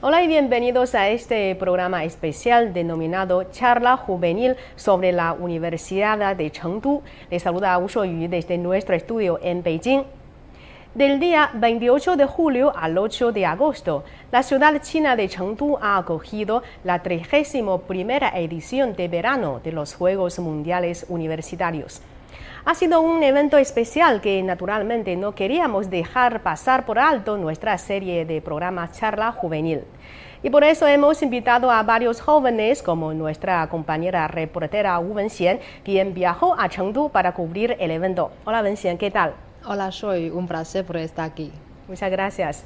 [0.00, 7.02] Hola y bienvenidos a este programa especial denominado Charla Juvenil sobre la Universidad de Chengdu.
[7.32, 10.04] Les saluda Wu Shuoyu desde nuestro estudio en Beijing.
[10.94, 15.96] Del día 28 de julio al 8 de agosto, la ciudad china de Chengdu ha
[15.96, 17.82] acogido la 31
[18.36, 22.02] edición de verano de los Juegos Mundiales Universitarios.
[22.64, 28.24] Ha sido un evento especial que naturalmente no queríamos dejar pasar por alto nuestra serie
[28.24, 29.84] de programas Charla Juvenil.
[30.42, 36.14] Y por eso hemos invitado a varios jóvenes, como nuestra compañera reportera Wu Wenxian, quien
[36.14, 38.30] viajó a Chengdu para cubrir el evento.
[38.44, 39.34] Hola Wenxian, ¿qué tal?
[39.64, 41.52] Hola, soy un placer por estar aquí.
[41.88, 42.64] Muchas gracias.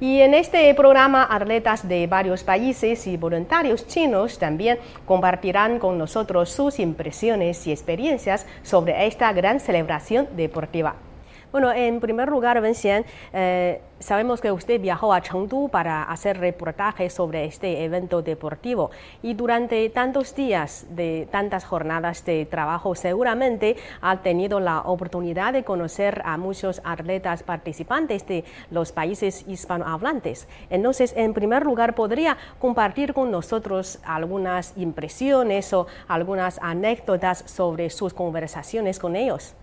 [0.00, 6.50] Y en este programa, atletas de varios países y voluntarios chinos también compartirán con nosotros
[6.50, 11.07] sus impresiones y experiencias sobre esta gran celebración deportiva.
[11.50, 17.14] Bueno, en primer lugar, Vincent, eh, sabemos que usted viajó a Chengdu para hacer reportajes
[17.14, 18.90] sobre este evento deportivo
[19.22, 25.64] y durante tantos días de tantas jornadas de trabajo seguramente ha tenido la oportunidad de
[25.64, 30.48] conocer a muchos atletas participantes de los países hispanohablantes.
[30.68, 38.12] Entonces, en primer lugar, ¿podría compartir con nosotros algunas impresiones o algunas anécdotas sobre sus
[38.12, 39.54] conversaciones con ellos?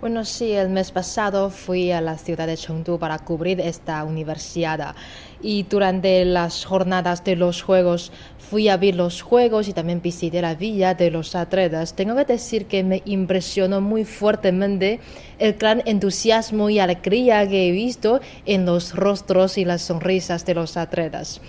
[0.00, 4.94] Bueno, sí, el mes pasado fui a la ciudad de Chengdu para cubrir esta universidad
[5.40, 10.42] y durante las jornadas de los Juegos fui a ver los Juegos y también visité
[10.42, 11.94] la villa de los atletas.
[11.94, 15.00] Tengo que decir que me impresionó muy fuertemente
[15.38, 20.54] el gran entusiasmo y alegría que he visto en los rostros y las sonrisas de
[20.54, 21.40] los atletas.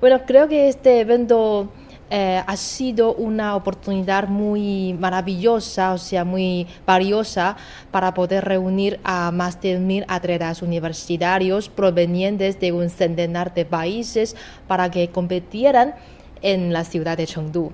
[0.00, 1.70] Bueno, creo que este evento
[2.10, 7.56] eh, ha sido una oportunidad muy maravillosa, o sea, muy valiosa
[7.92, 14.34] para poder reunir a más de mil atletas universitarios provenientes de un centenar de países
[14.66, 15.94] para que compitieran
[16.42, 17.70] en la ciudad de Chengdu.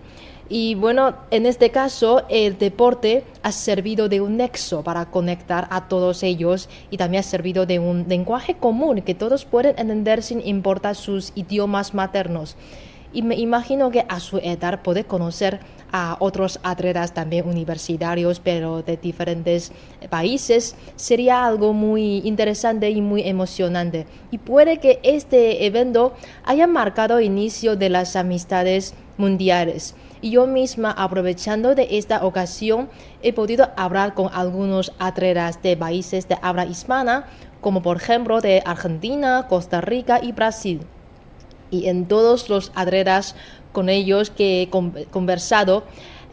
[0.48, 5.88] Y bueno, en este caso el deporte ha servido de un nexo para conectar a
[5.88, 10.46] todos ellos y también ha servido de un lenguaje común que todos pueden entender sin
[10.46, 12.56] importar sus idiomas maternos
[13.12, 15.60] y me imagino que a su edad puede conocer
[15.92, 19.72] a otros atletas también universitarios, pero de diferentes
[20.10, 24.06] países, sería algo muy interesante y muy emocionante.
[24.30, 26.12] Y puede que este evento
[26.44, 29.94] haya marcado inicio de las amistades mundiales.
[30.20, 32.88] Y yo misma, aprovechando de esta ocasión,
[33.22, 37.26] he podido hablar con algunos atletas de países de habla hispana,
[37.60, 40.80] como por ejemplo de Argentina, Costa Rica y Brasil
[41.70, 43.34] y en todos los adreras
[43.72, 44.70] con ellos que he
[45.10, 45.84] conversado,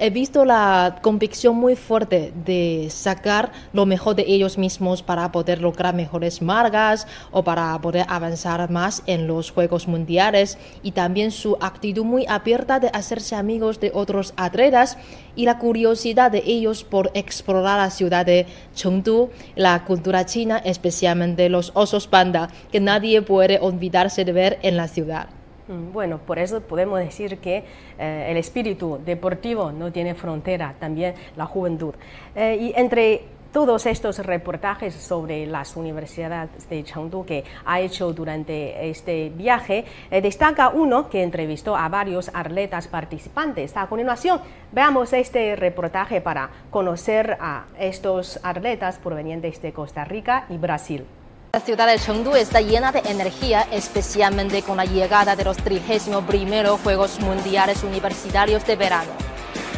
[0.03, 5.62] he visto la convicción muy fuerte de sacar lo mejor de ellos mismos para poder
[5.62, 11.58] lograr mejores margas o para poder avanzar más en los Juegos Mundiales y también su
[11.62, 14.97] actitud muy abierta de hacerse amigos de otros atletas
[15.38, 21.47] y la curiosidad de ellos por explorar la ciudad de Chengdu, la cultura china, especialmente
[21.47, 25.30] los osos panda, que nadie puede olvidarse de ver en la ciudad.
[25.73, 27.63] Mm, bueno, por eso podemos decir que
[27.97, 31.94] eh, el espíritu deportivo no tiene frontera, también la juventud.
[32.35, 38.89] Eh, y entre todos estos reportajes sobre las universidades de Chengdu que ha hecho durante
[38.89, 43.78] este viaje, eh, destaca uno que entrevistó a varios atletas participantes.
[43.78, 44.41] A continuación,
[44.72, 51.06] veamos este reportaje para conocer a estos atletas provenientes de Costa Rica y Brasil.
[51.56, 56.80] La ciudad de Chengdu está llena de energía, especialmente con la llegada de los 31
[56.80, 59.12] Juegos Mundiales Universitarios de Verano.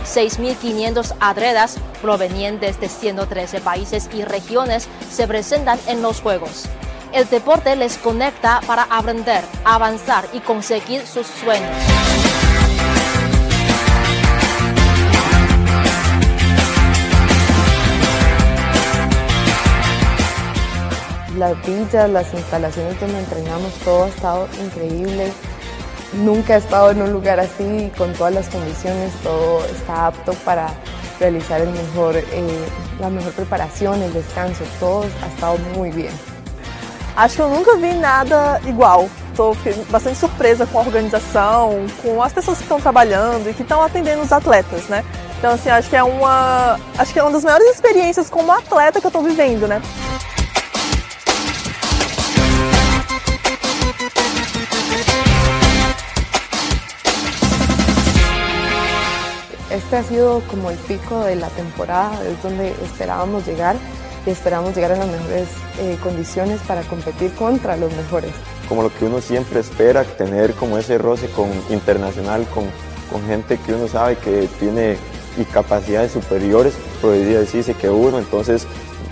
[0.05, 6.63] 6.500 atletas provenientes de 113 países y regiones se presentan en los Juegos.
[7.11, 11.75] El deporte les conecta para aprender, avanzar y conseguir sus sueños.
[21.37, 25.31] La villas, las instalaciones donde entrenamos, todo ha estado increíble.
[26.13, 30.67] Nunca he estado en un lugar así, con todas las condiciones, todo está apto para
[31.19, 32.65] realizar el mejor, eh,
[32.99, 36.13] la mejor preparación, el descanso, todo ha estado muy bien.
[37.15, 39.09] Acho que eu nunca vi nada igual.
[39.31, 39.55] Estou
[39.89, 44.21] bastante surpresa com a organização, com as pessoas que estão trabalhando e que estão atendendo
[44.21, 45.03] os atletas, né?
[45.37, 48.99] Então, assim, acho que é uma, acho que é uma das maiores experiências como atleta
[48.99, 49.81] que eu estou vivendo, né?
[59.85, 63.75] Este ha sido como el pico de la temporada, es donde esperábamos llegar
[64.25, 65.47] y esperamos llegar a las mejores
[65.79, 68.31] eh, condiciones para competir contra los mejores.
[68.67, 72.63] como lo que uno siempre espera, tener como ese roce con internacional, con,
[73.11, 74.97] con gente que uno sabe que tiene
[75.37, 78.65] y capacidades superiores, podría decirse que uno, entonces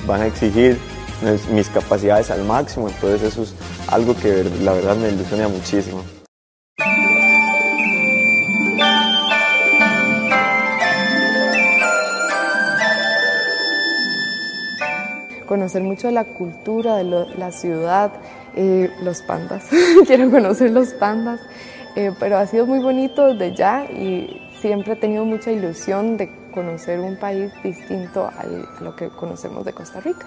[0.08, 0.80] van a exigir
[1.52, 3.54] mis capacidades al máximo, entonces eso es
[3.90, 6.04] algo que la verdad me ilusiona muchísimo.
[15.54, 17.04] Conocer mucho de la cultura, de
[17.38, 18.12] la ciudad,
[18.56, 19.70] eh, los pandas,
[20.08, 21.40] quiero conocer los pandas,
[21.96, 26.32] eh, pero ha sido muy bonito desde ya y siempre he tenido mucha ilusión de
[26.52, 28.46] conocer un país distinto a
[28.82, 30.26] lo que conocemos de Costa Rica.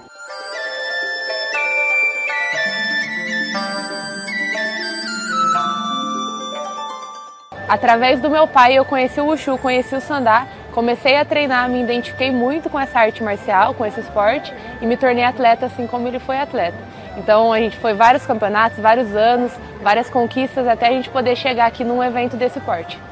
[7.67, 10.47] Através do meu pai eu conheci o Wushu, conheci o Sandá,
[10.77, 14.95] comecei a treinar, me identifiquei muito com essa arte marcial, com esse esporte e me
[14.95, 16.77] tornei atleta assim como ele foi atleta.
[17.17, 19.51] Então a gente foi vários campeonatos, vários anos,
[19.81, 23.06] várias conquistas até a gente poder chegar aqui num evento desse porte.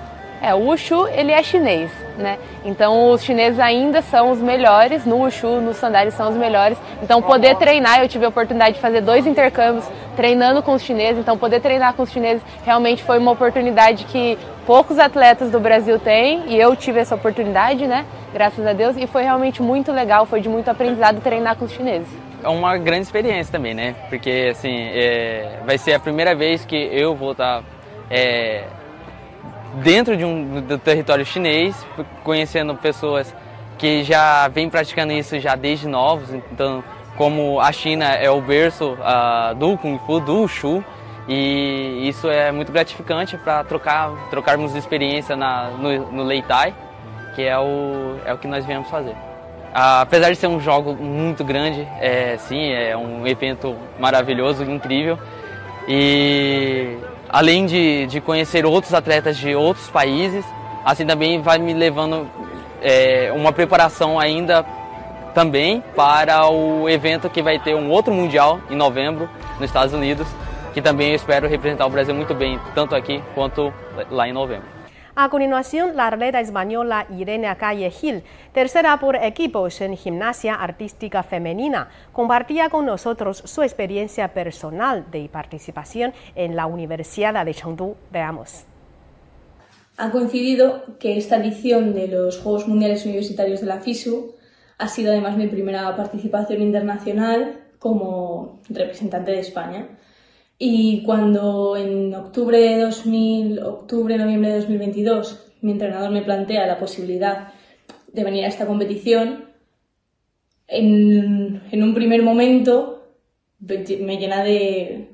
[0.45, 1.89] É, o Wushu ele é chinês,
[2.19, 2.37] né?
[2.63, 6.77] Então os chineses ainda são os melhores no Wushu, nos sandálios são os melhores.
[7.01, 9.83] Então poder treinar, eu tive a oportunidade de fazer dois intercâmbios
[10.15, 14.37] treinando com os chineses, então poder treinar com os chineses realmente foi uma oportunidade que
[14.67, 18.05] poucos atletas do Brasil têm e eu tive essa oportunidade, né?
[18.31, 21.71] Graças a Deus e foi realmente muito legal, foi de muito aprendizado treinar com os
[21.71, 22.07] chineses.
[22.43, 23.95] É uma grande experiência também, né?
[24.09, 27.63] Porque assim é, vai ser a primeira vez que eu vou estar
[28.11, 28.65] é,
[29.75, 31.75] dentro de um do território chinês,
[32.23, 33.33] conhecendo pessoas
[33.77, 36.83] que já vêm praticando isso já desde novos, então
[37.17, 40.83] como a China é o berço uh, do Kung Fu, do Wushu,
[41.27, 46.73] e isso é muito gratificante para trocar trocarmos experiência na, no, no Leitai,
[47.33, 49.11] que é o, é o que nós viemos fazer.
[49.11, 55.17] Uh, apesar de ser um jogo muito grande, é, sim, é um evento maravilhoso, incrível,
[55.87, 56.97] e
[57.35, 60.45] além de, de conhecer outros atletas de outros países,
[60.85, 62.29] assim também vai me levando
[62.81, 64.63] é, uma preparação ainda
[65.33, 70.25] também para o evento que vai ter um outro mundial em novembro nos Estados Unidos,
[70.73, 73.73] que também eu espero representar o Brasil muito bem, tanto aqui quanto
[74.09, 74.74] lá em novembro.
[75.17, 81.87] A continuación, la atleta española Irene Acalle Gil, tercera por equipos en gimnasia artística femenina,
[82.11, 87.95] compartía con nosotros su experiencia personal de participación en la Universidad de Chengdu.
[88.11, 88.65] Veamos.
[89.95, 94.35] Ha coincidido que esta edición de los Juegos Mundiales Universitarios de la FISU
[94.77, 99.87] ha sido además mi primera participación internacional como representante de España.
[100.57, 106.79] Y cuando en octubre de 2000, octubre, noviembre de 2022, mi entrenador me plantea la
[106.79, 107.49] posibilidad
[108.13, 109.49] de venir a esta competición,
[110.67, 113.03] en, un primer momento
[113.59, 115.09] me llena de,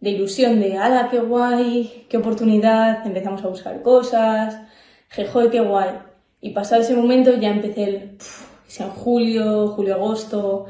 [0.00, 2.06] de ilusión, de ¡ala, qué guay!
[2.08, 3.06] ¡Qué oportunidad!
[3.06, 4.60] Empezamos a buscar cosas,
[5.08, 5.90] ¡jejoy, qué guay!
[6.40, 8.18] Y pasado ese momento ya empecé el,
[8.78, 10.66] en julio, julio-agosto,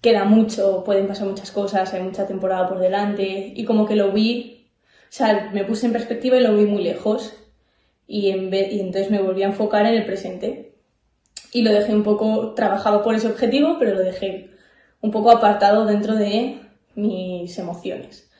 [0.00, 4.12] queda mucho, pueden pasar muchas cosas, hay mucha temporada por delante y como que lo
[4.12, 4.68] vi,
[5.02, 7.34] o sea, me puse en perspectiva y lo vi muy lejos
[8.06, 10.74] y, en y entonces me volví a enfocar en el presente
[11.52, 14.50] y lo dejé un poco, trabajaba por ese objetivo, pero lo dejé
[15.00, 16.60] un poco apartado dentro de
[16.94, 18.30] mis emociones.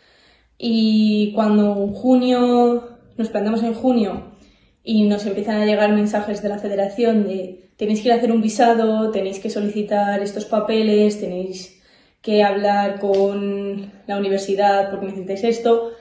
[0.58, 4.29] Y cuando en junio, nos planteamos en junio
[4.82, 8.32] y nos empiezan a llegar mensajes de la federación de tenéis que ir a hacer
[8.32, 11.80] un visado, tenéis que solicitar estos papeles, tenéis
[12.22, 15.92] que hablar con la universidad porque necesitáis esto.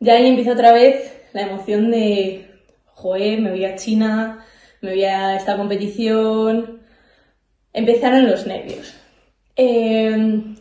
[0.00, 2.50] Ya ahí empieza otra vez la emoción de,
[2.86, 4.44] joder, me voy a China,
[4.80, 6.80] me voy a esta competición.
[7.72, 8.94] Empezaron los nervios.
[9.56, 10.56] Em,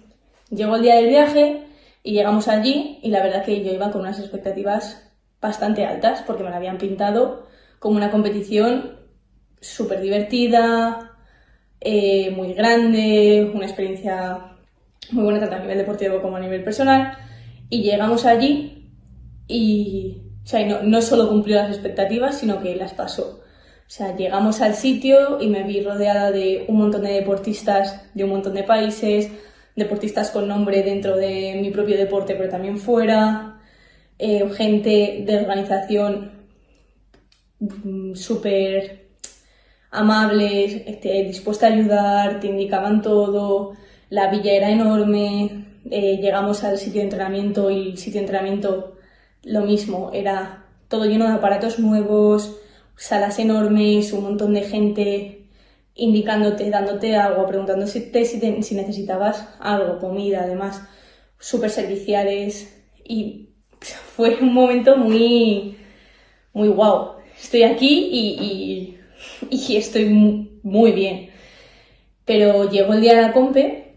[0.50, 1.63] llegó el día del viaje
[2.03, 5.10] y llegamos allí y la verdad que yo iba con unas expectativas
[5.41, 7.45] bastante altas porque me la habían pintado
[7.86, 8.98] como una competición
[9.62, 11.12] súper divertida,
[11.80, 14.56] eh, muy grande, una experiencia
[15.12, 17.15] muy buena tanto a nivel deportivo como a nivel personal.
[17.70, 18.89] Y llegamos allí
[19.48, 20.18] y
[20.68, 23.44] no, no solo cumplió las expectativas, sino que las pasó.
[23.82, 28.24] O sea, llegamos al sitio y me vi rodeada de un montón de deportistas de
[28.24, 29.30] un montón de países,
[29.75, 33.62] deportistas con nombre dentro de mi propio deporte, pero también fuera,
[34.18, 36.35] eh, gente de organización
[38.16, 39.08] súper
[39.92, 43.74] amables, este, dispuesta a ayudar, te indicaban todo,
[44.10, 48.98] la villa era enorme, eh, llegamos al sitio de entrenamiento y el sitio de entrenamiento
[49.44, 52.58] lo mismo, era todo lleno de aparatos nuevos,
[52.98, 55.50] salas enormes, un montón de gente
[55.96, 60.82] indicándote, dándote agua, preguntándote si, si necesitabas algo, comida, además,
[61.40, 62.84] súper serviciales.
[63.04, 63.50] y
[64.16, 65.78] fue un momento muy,
[66.54, 67.15] muy guau.
[67.42, 68.98] Estoy aquí y,
[69.50, 70.06] y, estoy
[70.63, 71.30] muy bien.
[72.25, 73.96] Pero llegó el día de la compe,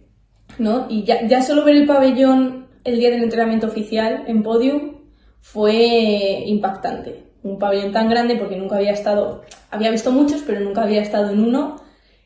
[0.59, 0.87] ¿no?
[0.88, 4.99] Y ya, ya solo ver el pabellón el día del entrenamiento oficial en podium
[5.40, 7.25] fue impactante.
[7.42, 11.30] Un pabellón tan grande porque nunca había estado, había visto muchos, pero nunca había estado
[11.30, 11.76] en uno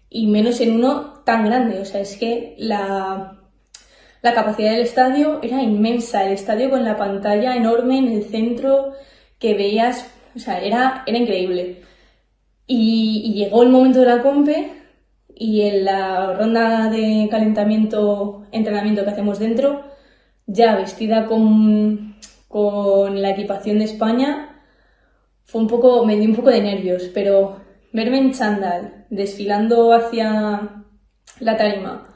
[0.08, 1.80] y menos en uno tan grande.
[1.80, 3.38] O sea, es que la,
[4.22, 6.24] la capacidad del estadio era inmensa.
[6.24, 8.92] El estadio con la pantalla enorme en el centro
[9.38, 11.82] que veías, o sea, era, era increíble.
[12.66, 14.72] Y, llegó el momento de la compe
[15.34, 19.84] y en la ronda de calentamiento, entrenamiento que hacemos dentro,
[20.46, 22.16] ya vestida con,
[22.48, 24.64] con la equipación de España,
[25.44, 27.60] fue un poco, me dio un poco de nervios, pero
[27.92, 30.84] verme en chándal, desfilando hacia
[31.40, 32.08] la tarima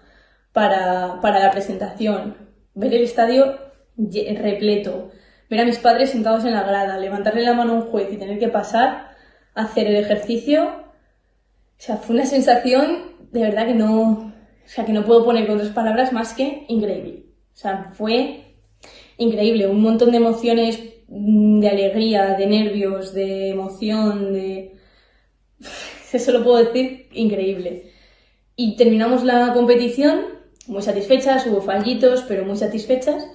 [0.52, 2.37] para, para la presentación,
[2.75, 3.58] ver el estadio
[3.96, 5.11] repleto,
[5.48, 8.16] ver a mis padres sentados en la grada, levantarle la mano a un juez y
[8.16, 9.10] tener que pasar,
[9.54, 10.86] a hacer el ejercicio,
[11.78, 14.32] o sea, fue una sensación de verdad que no, o
[14.68, 17.24] sea, que no puedo poner con otras palabras más que increíble.
[17.54, 18.54] O sea, fue
[19.18, 24.76] increíble, un montón de emociones mm, de alegría, de nervios, de emoción, de...
[26.12, 27.92] Eso lo puedo decir, increíble.
[28.56, 30.36] Y terminamos la competición
[30.66, 33.26] muy satisfechas, hubo fallitos, pero muy satisfechas.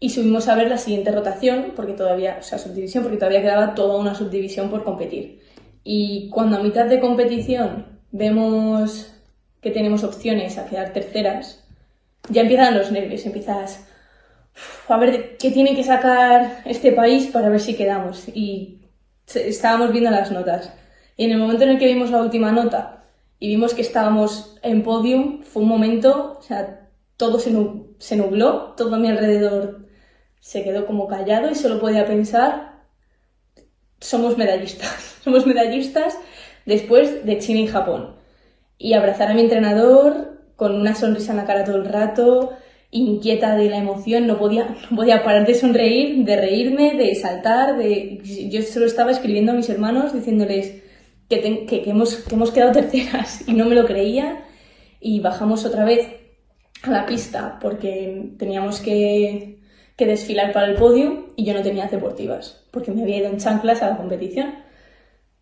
[0.00, 3.74] Y subimos a ver la siguiente rotación, porque todavía, o sea, subdivisión, porque todavía quedaba
[3.74, 5.40] toda una subdivisión por competir.
[5.82, 9.12] Y cuando a mitad de competición vemos
[9.60, 11.64] que tenemos opciones a quedar terceras,
[12.28, 13.86] ya empiezan los nervios, empiezas
[14.88, 18.28] a ver qué tiene que sacar este país para ver si quedamos.
[18.28, 18.82] Y
[19.26, 20.72] estábamos viendo las notas.
[21.16, 23.04] Y en el momento en el que vimos la última nota
[23.40, 27.50] y vimos que estábamos en podium, fue un momento, o sea, todo se,
[28.16, 29.87] nubló, todo a mi alrededor
[30.40, 32.82] se quedó como callado y solo podía pensar,
[34.00, 36.18] somos medallistas, somos medallistas
[36.66, 38.16] después de China y Japón.
[38.78, 42.56] Y abrazar a mi entrenador, con una sonrisa en la cara todo el rato,
[42.90, 47.76] inquieta de la emoción, no podía, no podía parar de sonreír, de reírme, de saltar,
[47.76, 48.20] de...
[48.50, 50.82] Yo solo estaba escribiendo a mis hermanos diciéndoles
[51.28, 54.44] que, que, hemos, que hemos quedado terceras y no me lo creía
[55.00, 56.08] y bajamos otra vez
[56.82, 59.57] a la pista porque teníamos que,
[59.98, 63.36] que desfilar para el podio y yo no tenía deportivas porque me había ido en
[63.36, 64.54] chanclas a la competición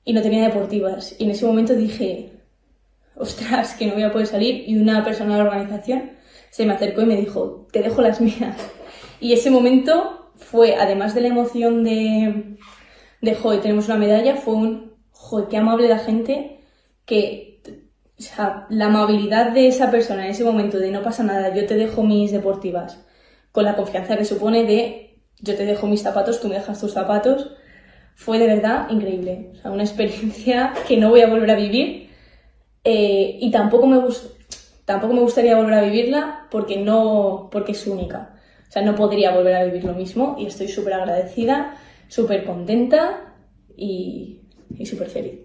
[0.04, 1.14] y no tenía deportivas.
[1.18, 2.36] Y en ese momento dije
[3.16, 6.12] ostras, que no voy a poder salir, y una persona de la organización
[6.50, 8.56] se me acercó y me dijo, te dejo las mías.
[9.18, 12.58] Y ese momento fue, además de la emoción de,
[13.22, 16.60] de joder, tenemos una medalla, fue un, joder, qué amable la gente,
[17.06, 17.62] que,
[18.18, 21.64] o sea, la amabilidad de esa persona en ese momento de no pasa nada, yo
[21.64, 23.05] te dejo mis deportivas,
[23.56, 26.92] con la confianza que supone de, yo te dejo mis zapatos, tú me dejas tus
[26.92, 27.52] zapatos,
[28.14, 29.52] fue de verdad increíble.
[29.64, 32.10] Una experiencia que no voy a volver a vivir
[32.84, 33.98] eh, y tampoco me,
[34.84, 38.34] tampoco me gustaría volver a vivirla porque, no, porque es única.
[38.68, 43.32] O sea, no podría volver a vivir lo mismo y estoy súper agradecida, súper contenta
[43.75, 44.42] y,
[44.76, 45.40] y súper feliz.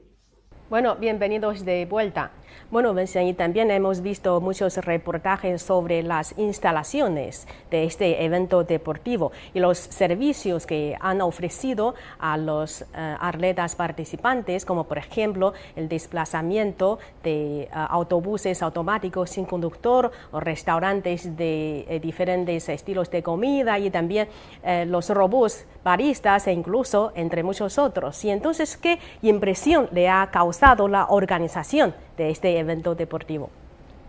[0.70, 2.34] Bueno, bienvenidos de vuelta.
[2.72, 9.60] Bueno, y también hemos visto muchos reportajes sobre las instalaciones de este evento deportivo y
[9.60, 12.86] los servicios que han ofrecido a los uh,
[13.20, 21.36] atletas participantes, como por ejemplo el desplazamiento de uh, autobuses automáticos sin conductor o restaurantes
[21.36, 24.30] de eh, diferentes estilos de comida y también
[24.63, 28.24] eh, los robots baristas e incluso entre muchos otros.
[28.24, 33.50] Y entonces, ¿qué impresión le ha causado la organización de este evento deportivo?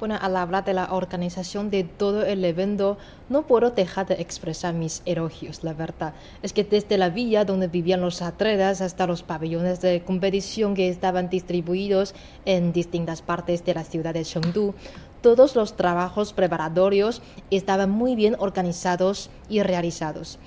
[0.02, 4.74] Bueno, al hablar de la organización de todo el evento, no puedo dejar de expresar
[4.74, 6.12] mis elogios, la verdad.
[6.42, 10.88] Es que desde la villa donde vivían los atletas hasta los pabellones de competición que
[10.88, 12.16] estaban distribuidos
[12.46, 14.74] en distintas partes de la ciudad de Chengdu,
[15.20, 20.40] todos los trabajos preparatorios estaban muy bien organizados y realizados.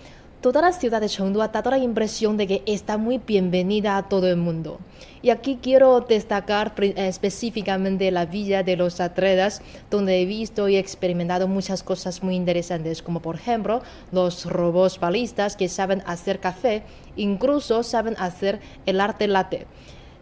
[0.46, 4.08] Toda la ciudad de Chengdu ha dado la impresión de que está muy bienvenida a
[4.08, 4.78] todo el mundo.
[5.24, 11.48] Y aquí quiero destacar específicamente la villa de los atletas, donde he visto y experimentado
[11.48, 16.84] muchas cosas muy interesantes, como por ejemplo los robots balistas que saben hacer café,
[17.16, 19.66] incluso saben hacer el arte latte.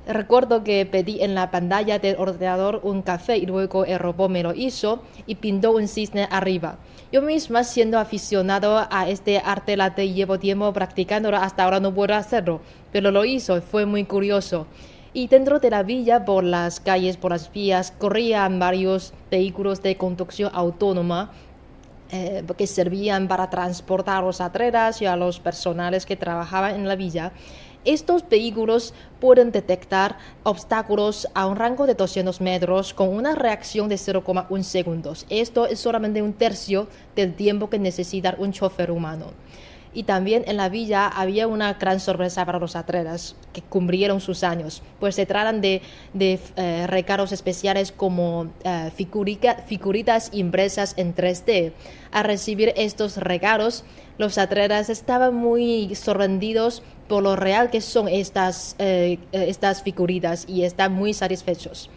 [0.06, 4.44] Recuerdo que pedí en la pantalla del ordenador un café y luego el robot me
[4.44, 6.78] lo hizo y pintó un cisne arriba.
[7.14, 12.16] Yo misma, siendo aficionado a este arte latte, llevo tiempo practicándolo, hasta ahora no puedo
[12.16, 12.60] hacerlo,
[12.92, 14.68] pero lo hizo, fue muy curioso.
[15.14, 19.96] Y dentro de la villa, por las calles, por las vías, corrían varios vehículos de
[19.96, 21.32] conducción autónoma
[22.16, 26.88] eh, que servían para transportar a los atletas y a los personales que trabajaban en
[26.88, 27.32] la villa.
[27.86, 33.96] Estos vehículos pueden detectar obstáculos a un rango de 200 metros con una reacción de
[33.96, 35.26] 0,1 segundos.
[35.30, 39.28] Esto es solamente un tercio del tiempo que necesita un chofer humano.
[39.94, 44.44] Y también en la villa había una gran sorpresa para los atletas que cumplieron sus
[44.44, 45.82] años, pues se tratan de,
[46.14, 51.74] de eh, recaros especiales como eh, figuritas impresas en 3D.
[52.12, 53.84] Al recibir estos regalos,
[54.18, 60.64] los atletas estaban muy sorprendidos por lo real que son estas, eh, estas figuritas y
[60.64, 61.90] están muy satisfechos.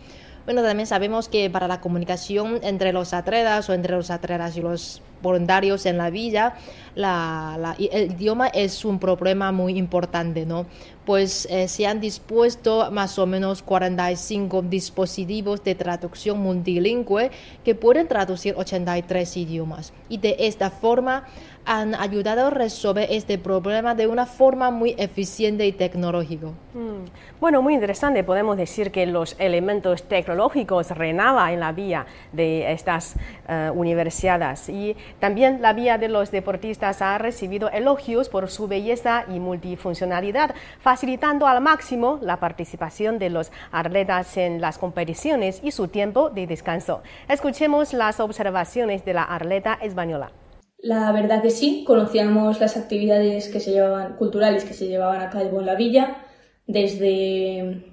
[0.46, 4.60] Bueno, también sabemos que para la comunicación entre los atletas o entre los atletas y
[4.60, 6.54] los voluntarios en la villa,
[6.96, 10.66] el idioma es un problema muy importante, ¿no?
[11.04, 17.30] Pues eh, se han dispuesto más o menos 45 dispositivos de traducción multilingüe
[17.64, 19.92] que pueden traducir 83 idiomas.
[20.08, 21.24] Y de esta forma
[21.66, 26.46] han ayudado a resolver este problema de una forma muy eficiente y tecnológica.
[26.74, 27.04] Mm.
[27.40, 28.22] Bueno, muy interesante.
[28.22, 33.16] Podemos decir que los elementos tecnológicos reinaban en la vía de estas
[33.48, 39.24] uh, universidades y también la vía de los deportistas ha recibido elogios por su belleza
[39.28, 45.88] y multifuncionalidad, facilitando al máximo la participación de los atletas en las competiciones y su
[45.88, 47.02] tiempo de descanso.
[47.28, 50.32] Escuchemos las observaciones de la atleta española.
[50.78, 55.30] La verdad que sí, conocíamos las actividades que se llevaban, culturales que se llevaban a
[55.30, 56.18] cabo en la villa,
[56.66, 57.92] desde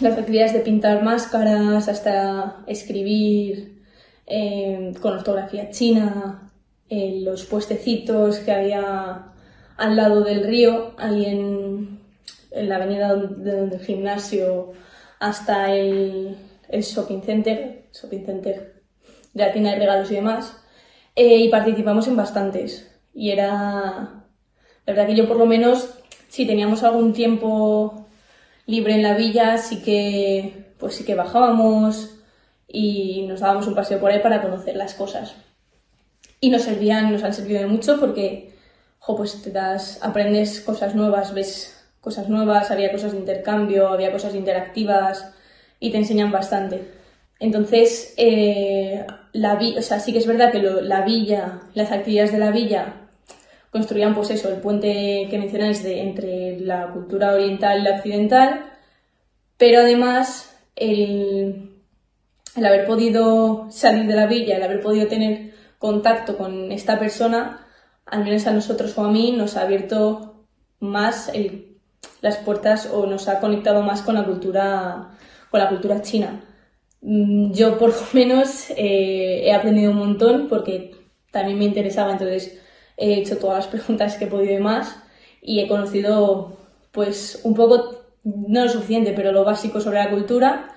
[0.00, 3.73] las actividades de pintar máscaras hasta escribir
[4.26, 6.52] eh, con ortografía china,
[6.88, 9.32] eh, los puestecitos que había
[9.76, 12.00] al lado del río, ahí en,
[12.52, 14.72] la avenida del gimnasio
[15.18, 16.36] hasta el,
[16.68, 18.82] el shopping center, shopping center
[19.32, 20.56] de la tienda de regalos y demás
[21.16, 22.90] eh, y participamos en bastantes.
[23.12, 24.24] Y era,
[24.86, 25.90] la verdad que yo por lo menos,
[26.28, 28.06] si teníamos algún tiempo
[28.66, 32.13] libre en la villa, sí que, pues sí que bajábamos
[32.68, 35.34] y nos dábamos un paseo por ahí para conocer las cosas.
[36.40, 38.54] Y nos servían, nos han servido de mucho porque,
[38.98, 44.12] jo, pues te das, aprendes cosas nuevas, ves cosas nuevas, había cosas de intercambio, había
[44.12, 45.32] cosas interactivas
[45.80, 46.82] y te enseñan bastante.
[47.40, 52.38] Entonces, eh, la o sea, sí que es verdad que la villa, las actividades de
[52.38, 52.94] la villa
[53.70, 58.66] construían pues eso, el puente que mencionáis de, entre la cultura oriental y la occidental,
[59.56, 61.73] pero además el,
[62.56, 67.66] el haber podido salir de la villa, el haber podido tener contacto con esta persona,
[68.06, 70.46] al menos a nosotros o a mí, nos ha abierto
[70.80, 71.32] más
[72.20, 75.10] las puertas o nos ha conectado más con la cultura,
[75.50, 76.44] con la cultura china.
[77.00, 80.92] Mm, yo por lo menos eh, he aprendido un montón porque
[81.30, 82.60] también me interesaba, entonces
[82.96, 84.96] he hecho todas las preguntas que he podido y más
[85.42, 86.56] y he conocido
[86.92, 90.73] pues un poco, no lo suficiente, pero lo básico sobre la cultura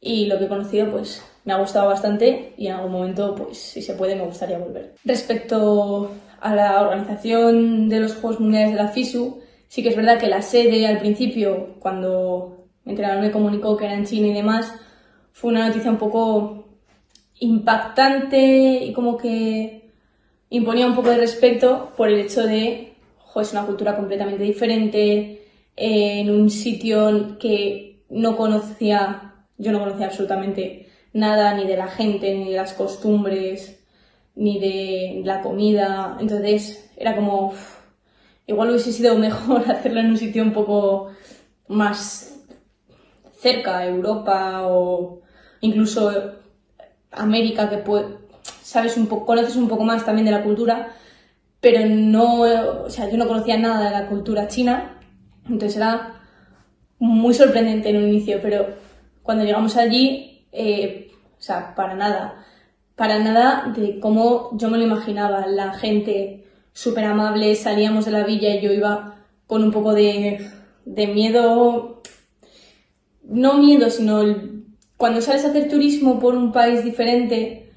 [0.00, 3.58] y lo que he conocido pues me ha gustado bastante y en algún momento pues
[3.58, 4.94] si se puede me gustaría volver.
[5.04, 10.18] Respecto a la organización de los Juegos Mundiales de la FISU, sí que es verdad
[10.18, 14.34] que la sede al principio, cuando mi entrenador me comunicó que era en China y
[14.34, 14.72] demás,
[15.32, 16.64] fue una noticia un poco
[17.40, 19.90] impactante y como que
[20.50, 25.46] imponía un poco de respeto por el hecho de, jo, es una cultura completamente diferente,
[25.76, 29.27] eh, en un sitio que no conocía,
[29.58, 33.80] yo no conocía absolutamente nada, ni de la gente, ni de las costumbres,
[34.34, 36.16] ni de la comida.
[36.20, 37.52] Entonces era como,
[38.46, 41.10] igual hubiese sido mejor hacerlo en un sitio un poco
[41.68, 42.34] más
[43.40, 45.20] cerca, Europa o
[45.60, 46.34] incluso
[47.10, 47.82] América, que
[48.62, 50.94] sabes un poco, conoces un poco más también de la cultura,
[51.60, 52.42] pero no,
[52.84, 55.00] o sea, yo no conocía nada de la cultura china,
[55.44, 56.20] entonces era
[56.98, 58.66] muy sorprendente en un inicio, pero
[59.28, 62.46] cuando llegamos allí, eh, o sea, para nada,
[62.96, 68.24] para nada de cómo yo me lo imaginaba, la gente súper amable, salíamos de la
[68.24, 70.50] villa y yo iba con un poco de,
[70.86, 72.00] de miedo,
[73.22, 74.64] no miedo, sino el
[74.96, 77.70] cuando sales a hacer turismo por un país diferente,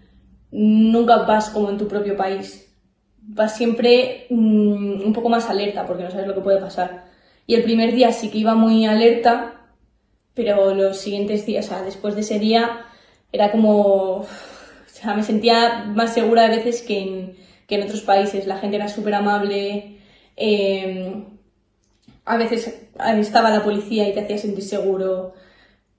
[0.52, 2.74] nunca vas como en tu propio país.
[3.18, 7.08] Vas siempre mm, un poco más alerta porque no sabes lo que puede pasar.
[7.46, 9.61] Y el primer día sí que iba muy alerta,
[10.34, 12.86] pero los siguientes días, o sea, después de ese día,
[13.32, 14.22] era como.
[14.22, 14.28] O
[14.88, 18.48] sea, me sentía más segura a veces que en, que en otros países.
[18.48, 19.98] La gente era súper amable.
[20.36, 21.26] Em,
[22.26, 22.82] a veces
[23.18, 25.34] estaba la policía y te hacía sentir seguro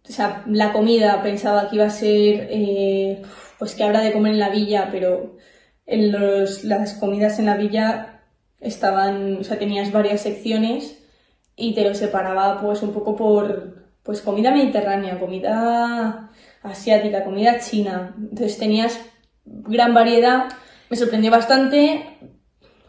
[0.08, 3.22] o sea, la comida pensaba que iba a ser, eh,
[3.58, 5.36] pues que habrá de comer en la villa, pero
[5.86, 8.22] en los, las comidas en la villa
[8.60, 10.98] estaban, o sea, tenías varias secciones
[11.56, 16.30] y te lo separaba pues un poco por pues comida mediterránea, comida
[16.62, 18.14] asiática, comida china.
[18.18, 19.00] Entonces tenías
[19.44, 20.48] gran variedad.
[20.90, 22.18] Me sorprendió bastante.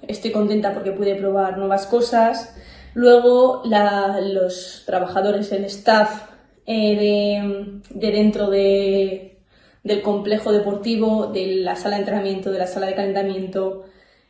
[0.07, 2.55] Estoy contenta porque pude probar nuevas cosas.
[2.93, 6.29] Luego los trabajadores, el staff
[6.65, 9.39] eh, de, dentro de,
[9.83, 13.85] del complejo deportivo, de la sala de entrenamiento, de la sala de calentamiento,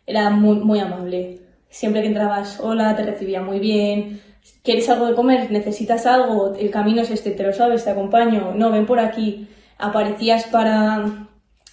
[0.05, 1.39] era muy, muy amable.
[1.69, 4.21] Siempre que entrabas, hola, te recibía muy bien.
[4.63, 5.51] ¿Quieres algo de comer?
[5.51, 6.53] ¿Necesitas algo?
[6.55, 8.53] El camino es este, te lo sabes, te acompaño.
[8.55, 9.47] No, ven por aquí.
[9.77, 11.27] Aparecías para...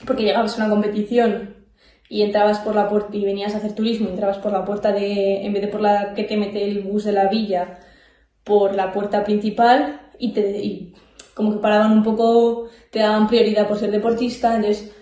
[0.06, 1.56] porque llegabas a una competición
[2.08, 5.46] y entrabas por la puerta y venías a hacer turismo, entrabas por la puerta de,
[5.46, 7.78] en vez de por la que te mete el bus de la villa,
[8.42, 10.94] por la puerta principal y, te, y
[11.34, 14.92] como que paraban un poco, te daban prioridad por ser deportista, entonces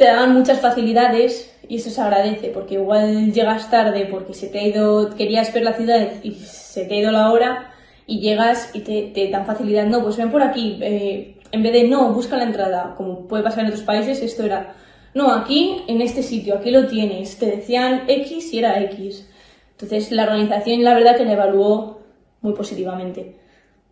[0.00, 4.58] te daban muchas facilidades y eso se agradece porque igual llegas tarde porque se te
[4.58, 7.74] ha ido, querías ver la ciudad y se te ha ido la hora
[8.06, 11.74] y llegas y te, te dan facilidad, no, pues ven por aquí, eh, en vez
[11.74, 14.74] de no, busca la entrada, como puede pasar en otros países, esto era
[15.12, 17.36] no, aquí, en este sitio, aquí lo tienes.
[17.36, 19.28] Te decían X y era X.
[19.72, 22.00] Entonces, la organización, la verdad, que la evaluó
[22.42, 23.36] muy positivamente.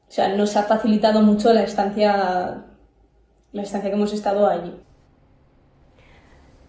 [0.08, 2.64] O sea, nos ha facilitado mucho la estancia,
[3.52, 4.72] la estancia que hemos estado allí.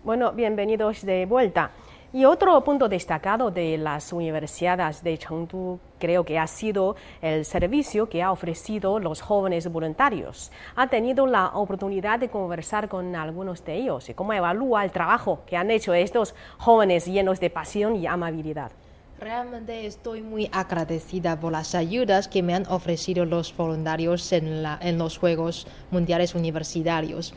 [0.01, 1.71] Bueno, bienvenidos de vuelta.
[2.13, 8.07] Y otro punto destacado de las universidades de Chengdu creo que ha sido el servicio
[8.07, 10.53] que ha ofrecido los jóvenes voluntarios.
[10.77, 15.41] Ha tenido la oportunidad de conversar con algunos de ellos y cómo evalúa el trabajo
[15.45, 18.71] que han hecho estos jóvenes llenos de pasión y amabilidad.
[19.19, 24.97] Realmente estoy muy agradecida por las ayudas que me han ofrecido los voluntarios en, en
[24.97, 27.33] los Juegos Mundiales Universitarios.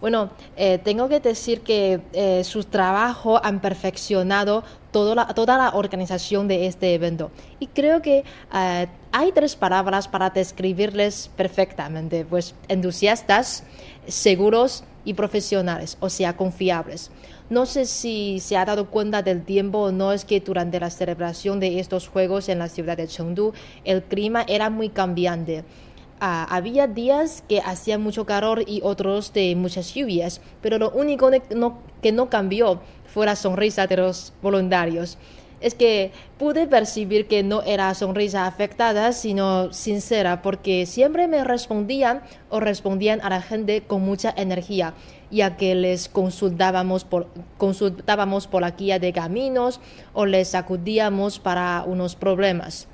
[0.00, 5.70] Bueno, eh, tengo que decir que eh, sus trabajos han perfeccionado toda la, toda la
[5.70, 7.32] organización de este evento.
[7.58, 8.22] Y creo que
[8.54, 13.64] eh, hay tres palabras para describirles perfectamente, pues entusiastas,
[14.06, 17.10] seguros y profesionales, o sea, confiables.
[17.50, 20.88] No sé si se ha dado cuenta del tiempo o no, es que durante la
[20.88, 23.52] celebración de estos Juegos en la ciudad de Chengdu,
[23.84, 25.62] el clima era muy cambiante.
[26.20, 31.30] Ah, había días que hacía mucho calor y otros de muchas lluvias, pero lo único
[32.00, 32.80] que no cambió
[33.12, 35.18] fue la sonrisa de los voluntarios.
[35.60, 42.22] Es que pude percibir que no era sonrisa afectada, sino sincera, porque siempre me respondían
[42.50, 44.94] o respondían a la gente con mucha energía,
[45.34, 47.26] ya que les consultábamos por,
[47.58, 49.80] consultábamos por la guía de caminos
[50.12, 52.86] o les acudíamos para unos problemas.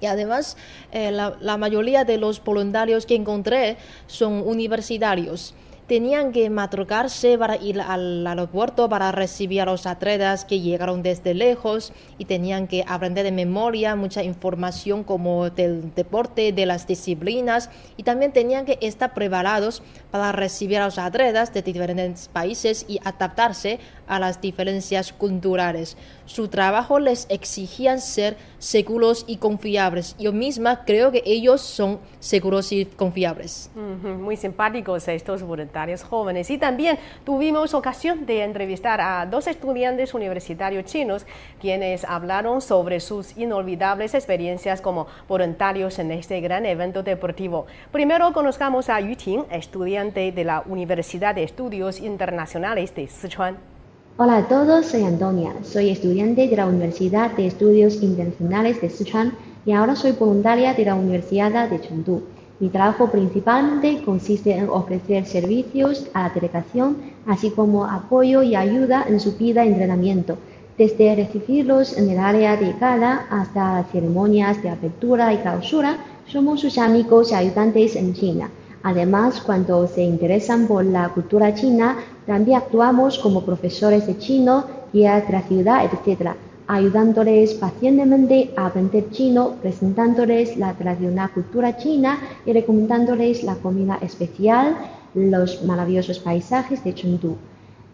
[0.00, 0.56] Y además,
[0.92, 5.54] eh, la, la mayoría de los voluntarios que encontré son universitarios
[5.86, 11.34] tenían que madrugarse para ir al aeropuerto para recibir a los atletas que llegaron desde
[11.34, 17.70] lejos y tenían que aprender de memoria mucha información como del deporte, de las disciplinas
[17.96, 22.98] y también tenían que estar preparados para recibir a los atletas de diferentes países y
[23.04, 25.96] adaptarse a las diferencias culturales.
[26.26, 30.16] Su trabajo les exigía ser seguros y confiables.
[30.18, 33.70] Yo misma creo que ellos son seguros y confiables.
[33.74, 36.50] Muy simpáticos estos voluntarios jóvenes.
[36.50, 41.26] Y también tuvimos ocasión de entrevistar a dos estudiantes universitarios chinos
[41.60, 47.66] quienes hablaron sobre sus inolvidables experiencias como voluntarios en este gran evento deportivo.
[47.92, 53.73] Primero conozcamos a Yu Ting, estudiante de la Universidad de Estudios Internacionales de Sichuan.
[54.16, 59.32] Hola a todos, soy Antonia, soy estudiante de la Universidad de Estudios Internacionales de Sichuan
[59.66, 62.22] y ahora soy voluntaria de la Universidad de Chengdu.
[62.60, 66.96] Mi trabajo principalmente consiste en ofrecer servicios a la delegación,
[67.26, 70.38] así como apoyo y ayuda en su vida de entrenamiento,
[70.78, 75.96] desde recibirlos en el área de gala hasta ceremonias de apertura y clausura,
[76.28, 78.48] somos sus amigos y ayudantes en China.
[78.84, 85.26] Además, cuando se interesan por la cultura china, también actuamos como profesores de chino, guías
[85.26, 86.32] de ciudad, etc.,
[86.66, 94.76] ayudándoles pacientemente a aprender chino, presentándoles la tradicional cultura china y recomendándoles la comida especial,
[95.14, 97.38] los maravillosos paisajes de Chengdu.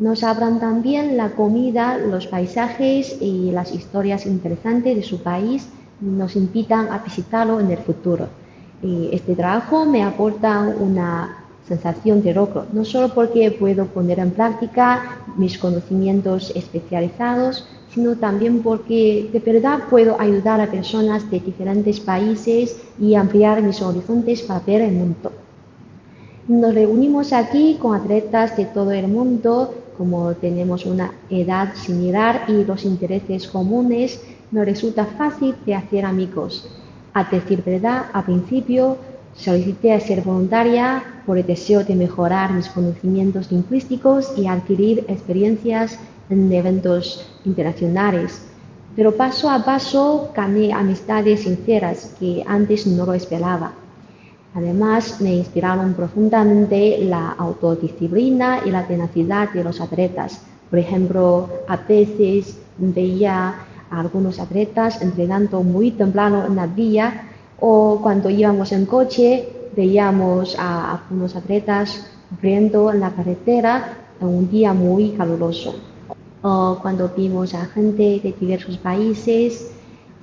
[0.00, 5.68] Nos hablan también la comida, los paisajes y las historias interesantes de su país
[6.00, 8.39] nos invitan a visitarlo en el futuro
[8.82, 15.18] este trabajo me aporta una sensación de logro, no solo porque puedo poner en práctica
[15.36, 22.80] mis conocimientos especializados, sino también porque de verdad puedo ayudar a personas de diferentes países
[22.98, 25.32] y ampliar mis horizontes para ver el mundo.
[26.48, 32.64] Nos reunimos aquí con atletas de todo el mundo como tenemos una edad similar y
[32.64, 34.18] los intereses comunes,
[34.50, 36.66] me resulta fácil de hacer amigos.
[37.12, 38.96] A decir verdad, al principio
[39.34, 46.52] solicité ser voluntaria por el deseo de mejorar mis conocimientos lingüísticos y adquirir experiencias en
[46.52, 48.42] eventos internacionales.
[48.94, 53.72] Pero paso a paso gané amistades sinceras que antes no lo esperaba.
[54.54, 60.42] Además, me inspiraron profundamente la autodisciplina y la tenacidad de los atletas.
[60.68, 63.54] Por ejemplo, a veces veía
[63.90, 70.92] algunos atletas entrenando muy temprano en la vía o cuando íbamos en coche veíamos a
[70.92, 75.74] algunos atletas corriendo en la carretera en un día muy caluroso.
[76.42, 79.70] O cuando vimos a gente de diversos países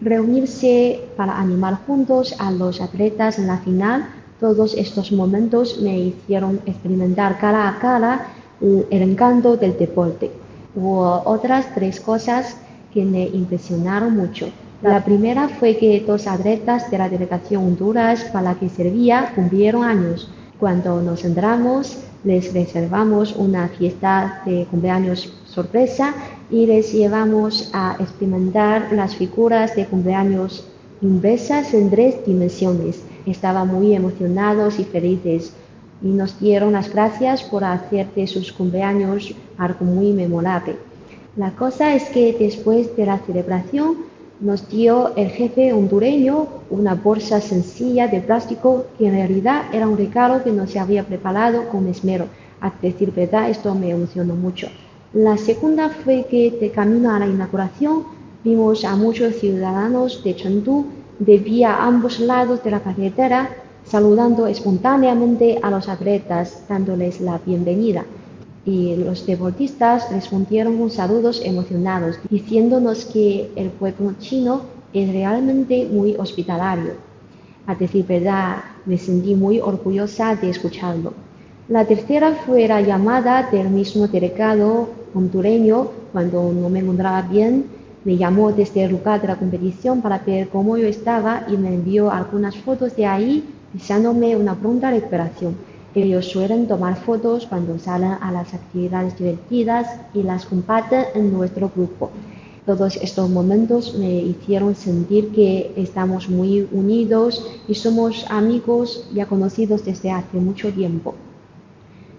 [0.01, 4.08] reunirse para animar juntos a los atletas en la final
[4.39, 8.27] todos estos momentos me hicieron experimentar cara a cara
[8.62, 10.32] el encanto del deporte.
[10.75, 12.58] Hubo otras tres cosas
[12.93, 14.47] que me impresionaron mucho.
[14.82, 19.84] La primera fue que dos atletas de la delegación Honduras para la que servía cumplieron
[19.84, 20.30] años.
[20.60, 26.13] Cuando nos entramos, les reservamos una fiesta de cumpleaños sorpresa
[26.50, 30.67] y les llevamos a experimentar las figuras de cumpleaños
[31.02, 35.54] inversas en tres dimensiones estaban muy emocionados y felices
[36.02, 40.78] y nos dieron las gracias por hacer de sus cumpleaños algo muy memorable.
[41.38, 43.97] La cosa es que después de la celebración
[44.39, 50.00] nos dio el jefe hondureño una bolsa sencilla de plástico que en realidad era un
[50.00, 52.26] regalo que no se había preparado con esmero.
[52.60, 54.67] A decir verdad, esto me emocionó mucho.
[55.13, 58.06] La segunda fue que de camino a la inauguración
[58.43, 60.88] vimos a muchos ciudadanos de Chengdu
[61.19, 63.50] de vía a ambos lados de la carretera,
[63.86, 68.06] saludando espontáneamente a los atletas, dándoles la bienvenida.
[68.67, 74.62] Y los deportistas respondieron con saludos emocionados, diciéndonos que el pueblo chino
[74.93, 76.91] es realmente muy hospitalario.
[77.65, 81.13] A decir verdad, me sentí muy orgullosa de escucharlo.
[81.69, 87.77] La tercera fue la llamada del mismo delegado hondureño cuando no me encontraba bien
[88.08, 91.73] me llamó desde el lugar de la competición para ver cómo yo estaba y me
[91.73, 95.56] envió algunas fotos de ahí deseándome una pronta recuperación.
[95.98, 101.72] Ellos suelen tomar fotos cuando salen a las actividades divertidas y las comparten en nuestro
[101.76, 102.12] grupo.
[102.68, 109.86] Todos estos momentos me hicieron sentir que estamos muy unidos y somos amigos ya conocidos
[109.86, 111.16] desde hace mucho tiempo.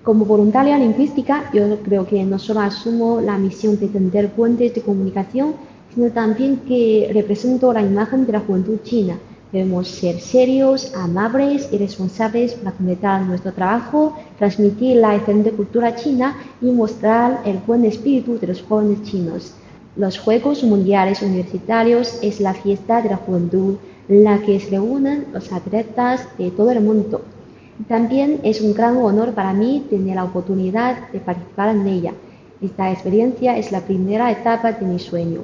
[0.03, 4.83] Como voluntaria lingüística, yo creo que no solo asumo la misión de tender puentes de
[4.83, 5.55] comunicación,
[5.95, 9.17] sino también que represento la imagen de la juventud china.
[9.53, 16.37] Debemos ser serios, amables y responsables para completar nuestro trabajo, transmitir la excelente cultura china
[16.61, 19.55] y mostrar el buen espíritu de los jóvenes chinos.
[19.97, 23.77] Los Juegos Mundiales Universitarios es la fiesta de la juventud
[24.09, 27.23] en la que se reúnen los atletas de todo el mundo.
[27.89, 32.13] También es un gran honor para mí tener la oportunidad de participar en ella.
[32.61, 35.43] Esta experiencia es la primera etapa de mi sueño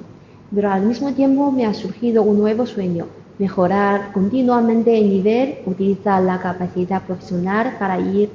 [0.54, 3.06] pero al mismo tiempo me ha surgido un nuevo sueño,
[3.38, 8.30] mejorar continuamente el nivel, utilizar la capacidad profesional para ir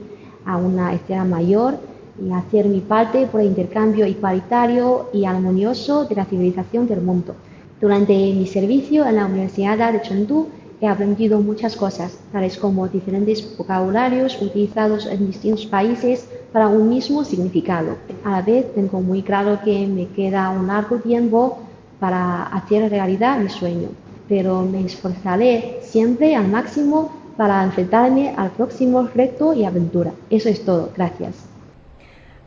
[0.46, 1.78] a una escena mayor
[2.22, 7.36] y hacer mi parte por el intercambio igualitario y armonioso de la civilización del mundo.
[7.80, 10.50] Durante mi servicio en la Universidad de Chengdu
[10.82, 17.24] he aprendido muchas cosas, tales como diferentes vocabularios utilizados en distintos países para un mismo
[17.24, 17.98] significado.
[18.24, 21.60] A la vez tengo muy claro que me queda un largo tiempo
[22.00, 23.90] para hacer realidad mi sueño,
[24.30, 30.12] pero me esforzaré siempre al máximo para enfrentarme al próximo reto y aventura.
[30.30, 30.92] Eso es todo.
[30.96, 31.48] Gracias.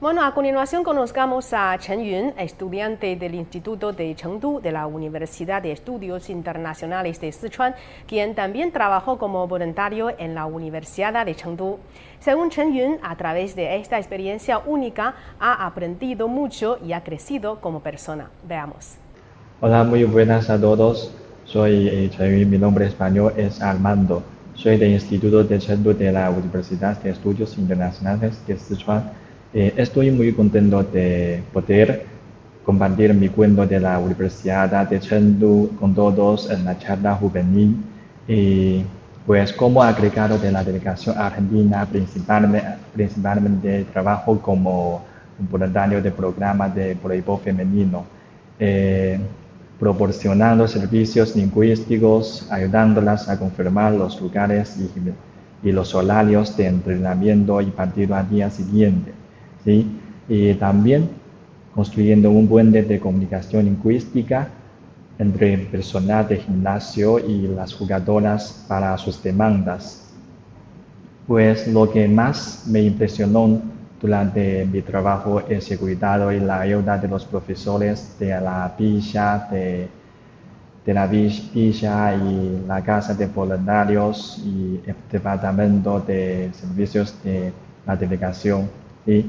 [0.01, 5.63] Bueno, a continuación conozcamos a Chen Yun, estudiante del Instituto de Chengdu de la Universidad
[5.63, 7.77] de Estudios Internacionales de Sichuan,
[8.09, 11.79] quien también trabajó como voluntario en la Universidad de Chengdu.
[12.19, 17.61] Según Chen Yun, a través de esta experiencia única ha aprendido mucho y ha crecido
[17.61, 18.29] como persona.
[18.43, 18.97] Veamos.
[19.61, 21.13] Hola, muy buenas a todos.
[21.45, 24.23] Soy eh, mi nombre español es Armando.
[24.55, 29.11] Soy del Instituto de Chengdu de la Universidad de Estudios Internacionales de Sichuan.
[29.53, 32.07] Eh, estoy muy contento de poder
[32.65, 37.77] compartir mi cuento de la Universidad de Chengdu con todos en la charla juvenil.
[38.29, 38.85] Y
[39.27, 45.03] pues como agregado de la delegación argentina, principalmente, principalmente trabajo como
[45.51, 48.05] voluntario del programa de voleibol femenino.
[48.59, 49.19] Eh,
[49.83, 58.15] proporcionando servicios lingüísticos, ayudándolas a confirmar los lugares y, los horarios de entrenamiento y partido
[58.15, 59.13] al día siguiente.
[59.65, 59.85] ¿sí?
[60.29, 61.09] Y también
[61.75, 64.51] construyendo un puente de comunicación lingüística
[65.19, 70.13] entre el personal de gimnasio y las jugadoras para sus demandas.
[71.27, 73.61] Pues lo que más me impresionó
[74.03, 75.41] durante mi trabajo
[75.79, 79.89] cuidado y la ayuda de los profesores de la villa, de,
[80.87, 87.53] la villa y la casa de voluntarios y el departamento de servicios de
[87.87, 88.69] la delegación.
[89.07, 89.25] Y,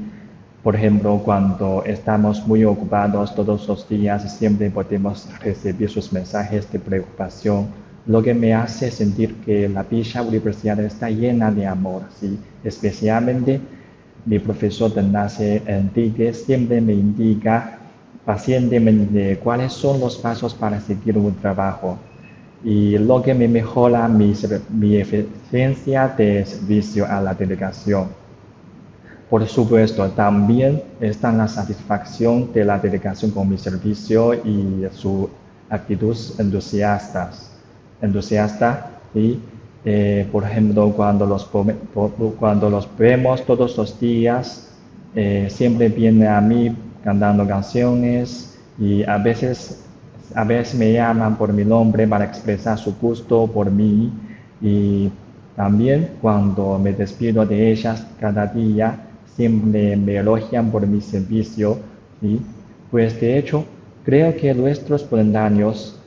[0.60, 6.80] por ejemplo, cuando estamos muy ocupados todos los días, siempre podemos recibir sus mensajes de
[6.80, 7.68] preocupación,
[8.06, 12.38] lo que me hace sentir que la villa universitaria está llena de amor, ¿sí?
[12.64, 13.60] especialmente
[14.26, 17.78] mi profesor de Nace Enrique siempre me indica
[18.24, 21.98] pacientemente cuáles son los pasos para seguir un trabajo
[22.64, 24.32] y lo que me mejora mi,
[24.70, 28.08] mi eficiencia de servicio a la delegación.
[29.28, 35.28] Por supuesto, también está la satisfacción de la delegación con mi servicio y su
[35.68, 37.30] actitud entusiasta,
[38.00, 39.38] entusiasta y
[39.84, 41.48] eh, por ejemplo, cuando los,
[42.38, 44.70] cuando los vemos todos los días,
[45.14, 49.84] eh, siempre viene a mí cantando canciones y a veces,
[50.34, 54.10] a veces me llaman por mi nombre para expresar su gusto por mí.
[54.60, 55.10] Y
[55.56, 58.98] también cuando me despido de ellas cada día,
[59.36, 61.78] siempre me elogian por mi servicio
[62.90, 63.64] pues de hecho
[64.04, 66.00] creo que nuestros voluntarios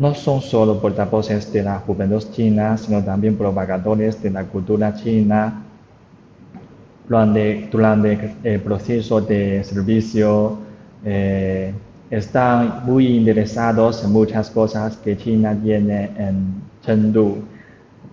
[0.00, 5.62] no son solo portavoces de la juventud china, sino también propagadores de la cultura china.
[7.06, 10.56] Durante, el proceso de servicio
[11.04, 11.74] eh,
[12.10, 17.36] están muy interesados en muchas cosas que China tiene en Chengdu.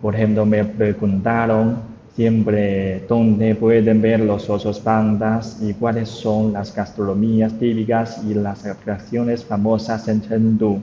[0.02, 1.78] Por ejemplo, me preguntaron
[2.14, 8.66] siempre dónde pueden ver los osos pandas y cuáles son las gastronomías típicas y las
[8.66, 10.82] atracciones famosas en Chengdu.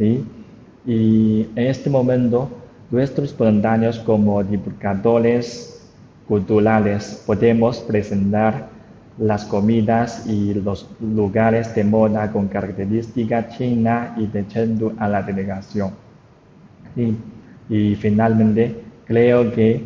[0.00, 2.48] Y en este momento,
[2.90, 5.88] nuestros voluntarios como divulgadores
[6.26, 8.68] culturales podemos presentar
[9.18, 15.22] las comidas y los lugares de moda con característica china y de Chengdu a la
[15.22, 15.90] delegación.
[17.68, 19.84] Y, finalmente, creo que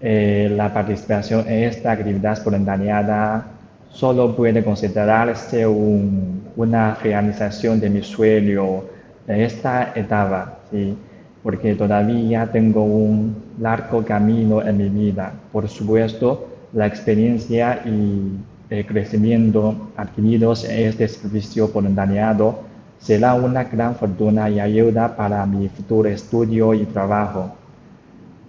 [0.00, 3.46] eh, la participación en esta actividad voluntariada
[3.90, 8.82] solo puede considerarse una realización de mi sueño
[9.30, 10.96] esta etapa, ¿sí?
[11.42, 15.32] porque todavía tengo un largo camino en mi vida.
[15.52, 18.38] Por supuesto, la experiencia y
[18.70, 22.60] el crecimiento adquiridos en este servicio voluntariado
[22.98, 27.54] será una gran fortuna y ayuda para mi futuro estudio y trabajo.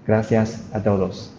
[0.06, 1.34] Gracias a todos.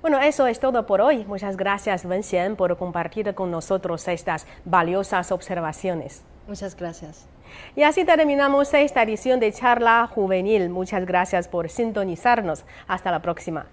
[0.00, 1.24] Bueno, eso es todo por hoy.
[1.28, 6.22] Muchas gracias, Wen por compartir con nosotros estas valiosas observaciones.
[6.48, 7.26] Muchas gracias.
[7.76, 10.70] Y así terminamos esta edición de Charla Juvenil.
[10.70, 12.64] Muchas gracias por sintonizarnos.
[12.86, 13.66] Hasta la próxima.